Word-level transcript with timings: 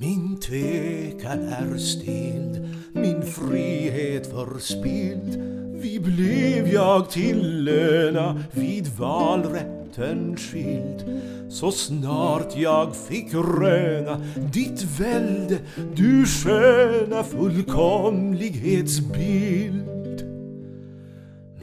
Min 0.00 0.40
tvekan 0.40 1.48
är 1.48 1.76
stilld, 1.76 2.68
min 2.92 3.22
frihet 3.22 4.26
förspild. 4.26 5.42
Vi 5.74 6.00
blev 6.00 6.68
jag 6.72 7.10
till 7.10 7.64
löna 7.64 8.44
vid 8.52 8.88
valrätten 8.98 10.36
skild. 10.36 11.22
Så 11.50 11.70
snart 11.70 12.56
jag 12.56 12.96
fick 12.96 13.34
röna 13.34 14.20
ditt 14.52 14.82
välde, 15.00 15.58
du 15.94 16.26
sköna 16.26 17.24
fullkomlighetsbild. 17.24 20.24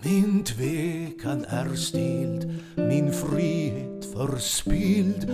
Min 0.04 0.43
tvekan 0.43 1.46
är 1.50 1.75
stild, 1.75 2.54
min 2.75 3.11
frihet 3.11 3.88
förspild. 4.13 5.29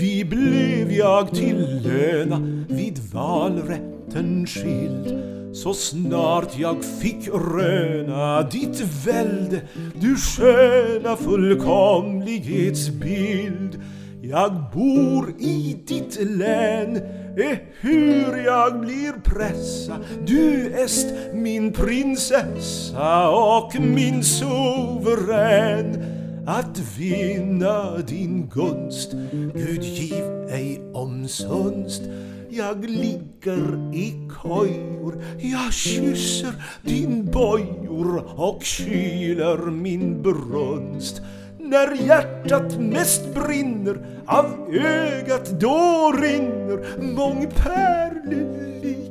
Vi 0.00 0.24
blev 0.24 0.92
jag 0.92 1.34
till 1.34 1.82
löna 1.84 2.64
vid 2.68 2.98
valrätten 3.12 4.46
skild. 4.46 5.18
Så 5.52 5.74
snart 5.74 6.58
jag 6.58 6.84
fick 6.84 7.28
röna 7.28 8.42
ditt 8.42 8.80
välde, 9.06 9.60
du 10.00 10.16
sköna 10.16 11.16
fullkomlighetsbild. 11.16 13.80
Jag 14.22 14.52
bor 14.74 15.34
i 15.38 15.76
ditt 15.86 16.18
län, 16.20 16.96
eh, 16.96 17.58
hur 17.80 18.44
jag 18.44 18.80
blir 18.80 19.12
pressa. 19.24 19.96
Du 20.26 20.72
est 20.72 21.14
min 21.34 21.72
prinsessa 21.72 23.28
och 23.28 23.80
min 23.80 24.24
suverän. 24.24 26.17
Att 26.50 26.78
vinna 26.98 27.96
din 27.98 28.48
gunst, 28.54 29.12
Gud 29.54 29.82
giv 29.82 30.24
ej 30.50 30.80
omsunst. 30.94 32.02
Jag 32.50 32.84
ligger 32.84 33.94
i 33.94 34.28
kojor, 34.42 35.22
jag 35.38 35.72
kysser 35.72 36.52
din 36.82 37.30
bojor 37.30 38.40
och 38.40 38.62
kyler 38.62 39.58
min 39.70 40.22
brunst. 40.22 41.22
När 41.58 42.06
hjärtat 42.06 42.80
mest 42.80 43.34
brinner, 43.34 44.06
av 44.26 44.46
ögat 44.74 45.60
då 45.60 46.12
rinner 46.22 47.02
mångpärlelik 47.14 49.07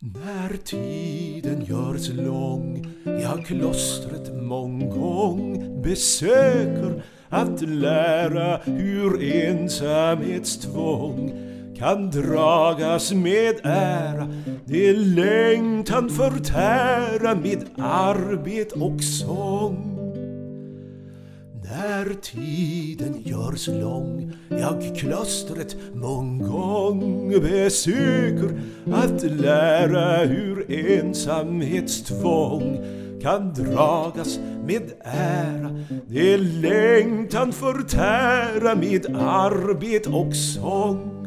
När 0.00 0.56
tiden 0.64 1.64
görs 1.64 2.08
lång, 2.08 2.86
jag 3.04 3.46
klostret 3.46 4.42
månggång 4.42 5.82
besöker 5.82 7.02
att 7.28 7.62
lära 7.62 8.56
hur 8.56 9.22
ensamhetstvång 9.22 11.32
kan 11.78 12.10
dragas 12.10 13.12
med 13.12 13.54
ära, 13.62 14.28
det 14.64 14.92
längtan 14.92 16.10
förtära 16.10 17.34
med 17.34 17.64
arbet 17.78 18.72
och 18.72 19.02
sång. 19.02 19.97
När 21.98 22.14
tiden 22.14 23.22
görs 23.24 23.68
lång, 23.68 24.32
jag 24.48 24.96
klostret 24.96 25.76
mång 25.94 26.38
gång 26.38 27.30
besöker 27.40 28.60
att 28.92 29.22
lära 29.22 30.16
hur 30.16 30.70
ensamhetstvång 30.70 32.78
kan 33.22 33.54
dragas 33.54 34.40
med 34.66 34.82
ära, 35.04 35.84
det 36.08 36.36
längtan 36.36 37.52
förtära 37.52 38.74
med 38.74 39.16
arbet 39.16 40.06
och 40.06 40.36
sång. 40.36 41.26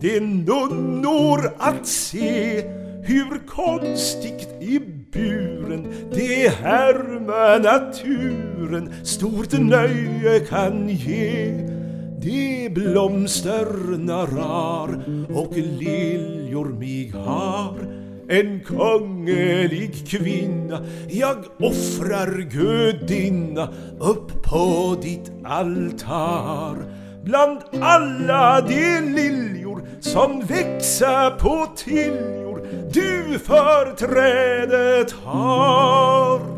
Det 0.00 0.20
nunnor 0.20 1.54
att 1.58 1.86
se 1.86 2.60
hur 3.02 3.46
konstigt 3.46 4.48
ibland 4.60 4.97
det 6.38 6.48
härma 6.48 7.58
naturen 7.58 8.94
stort 9.04 9.52
nöje 9.52 10.40
kan 10.40 10.88
ge. 10.88 11.52
De 12.20 12.68
blomsterna 12.68 14.22
rar 14.26 15.04
och 15.34 15.56
liljor 15.56 16.64
mig 16.64 17.12
har 17.14 17.78
en 18.28 18.60
kungelig 18.60 20.08
kvinna 20.08 20.84
jag 21.08 21.36
offrar 21.58 22.50
gudinna 22.50 23.68
upp 24.00 24.42
på 24.42 24.96
ditt 25.02 25.32
altar 25.44 26.76
bland 27.24 27.58
alla 27.80 28.60
de 28.60 29.00
liljor 29.00 29.82
som 30.00 30.40
växa 30.40 31.30
på 31.30 31.66
tiljor 31.76 32.57
du 32.92 33.38
företrädet 33.38 35.12
har. 35.24 36.57